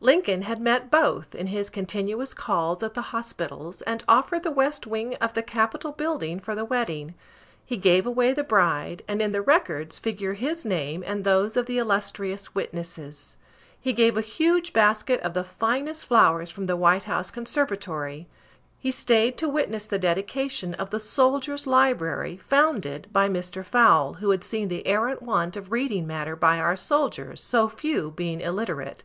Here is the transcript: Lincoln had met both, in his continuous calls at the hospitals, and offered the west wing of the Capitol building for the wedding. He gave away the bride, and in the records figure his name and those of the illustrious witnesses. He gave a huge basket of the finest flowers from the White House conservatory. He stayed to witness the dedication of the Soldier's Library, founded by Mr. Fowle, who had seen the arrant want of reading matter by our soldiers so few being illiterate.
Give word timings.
Lincoln 0.00 0.42
had 0.42 0.60
met 0.60 0.90
both, 0.90 1.34
in 1.34 1.46
his 1.46 1.70
continuous 1.70 2.34
calls 2.34 2.82
at 2.82 2.92
the 2.92 3.00
hospitals, 3.16 3.80
and 3.80 4.04
offered 4.06 4.42
the 4.42 4.50
west 4.50 4.86
wing 4.86 5.14
of 5.14 5.32
the 5.32 5.42
Capitol 5.42 5.92
building 5.92 6.40
for 6.40 6.54
the 6.54 6.66
wedding. 6.66 7.14
He 7.64 7.78
gave 7.78 8.06
away 8.06 8.34
the 8.34 8.44
bride, 8.44 9.02
and 9.08 9.22
in 9.22 9.32
the 9.32 9.40
records 9.40 9.98
figure 9.98 10.34
his 10.34 10.66
name 10.66 11.02
and 11.06 11.24
those 11.24 11.56
of 11.56 11.64
the 11.64 11.78
illustrious 11.78 12.54
witnesses. 12.54 13.38
He 13.80 13.94
gave 13.94 14.14
a 14.18 14.20
huge 14.20 14.74
basket 14.74 15.20
of 15.22 15.32
the 15.32 15.42
finest 15.42 16.04
flowers 16.04 16.50
from 16.50 16.66
the 16.66 16.76
White 16.76 17.04
House 17.04 17.30
conservatory. 17.30 18.28
He 18.78 18.90
stayed 18.90 19.38
to 19.38 19.48
witness 19.48 19.86
the 19.86 19.98
dedication 19.98 20.74
of 20.74 20.90
the 20.90 21.00
Soldier's 21.00 21.66
Library, 21.66 22.36
founded 22.36 23.06
by 23.10 23.26
Mr. 23.30 23.64
Fowle, 23.64 24.18
who 24.20 24.28
had 24.32 24.44
seen 24.44 24.68
the 24.68 24.86
arrant 24.86 25.22
want 25.22 25.56
of 25.56 25.72
reading 25.72 26.06
matter 26.06 26.36
by 26.36 26.58
our 26.58 26.76
soldiers 26.76 27.42
so 27.42 27.70
few 27.70 28.10
being 28.10 28.42
illiterate. 28.42 29.02